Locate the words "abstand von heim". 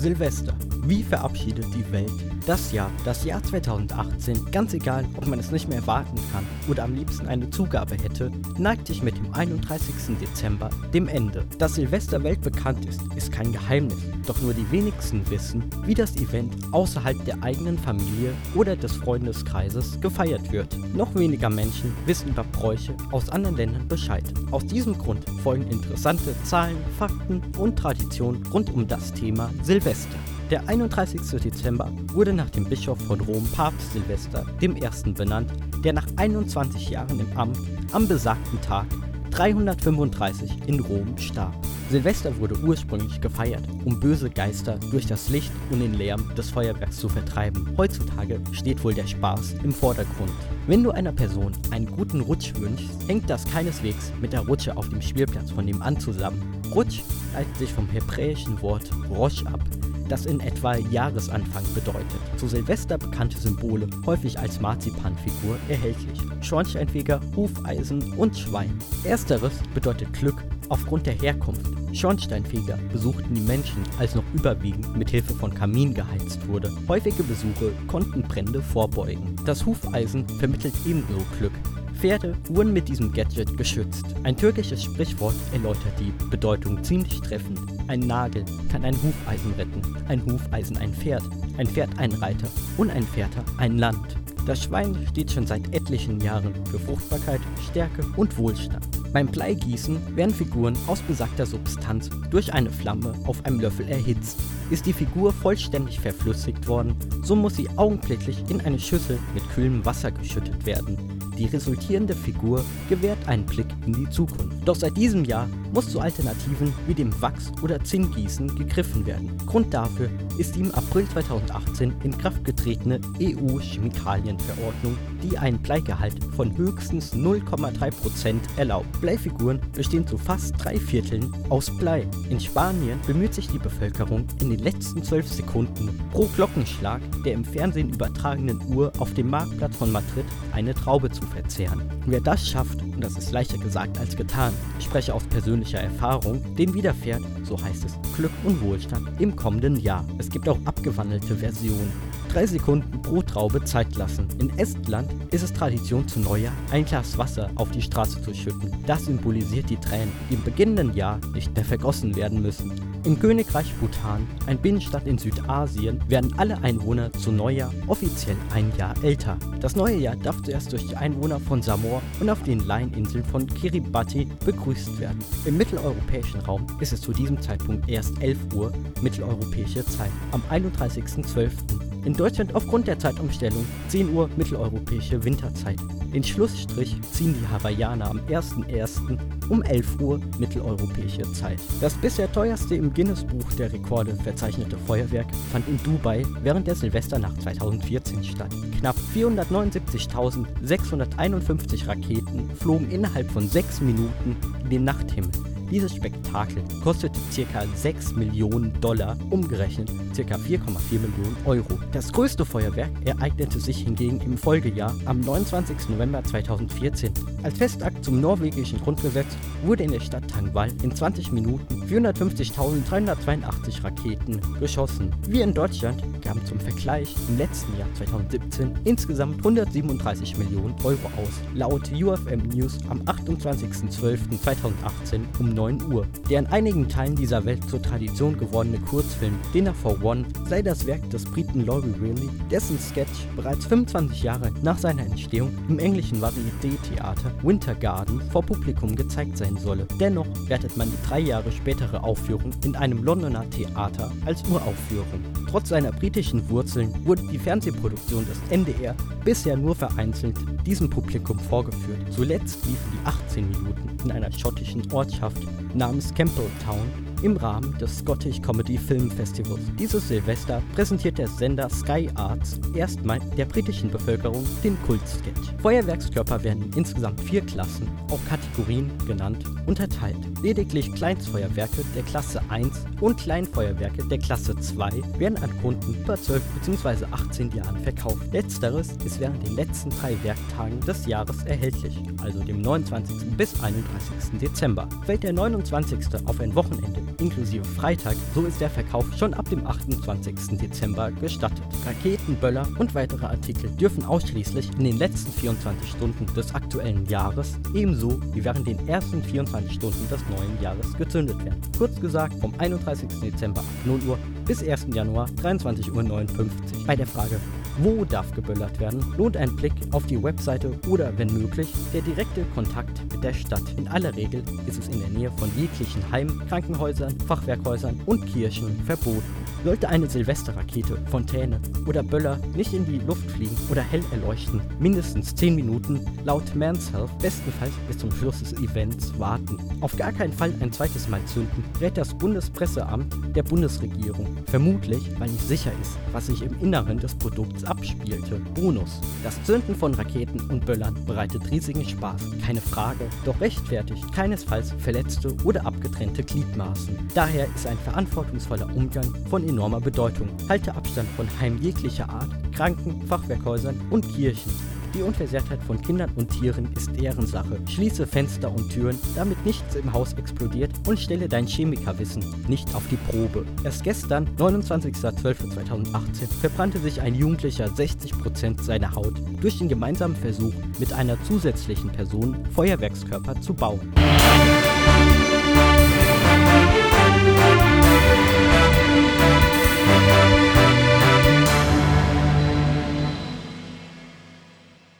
360.74-361.58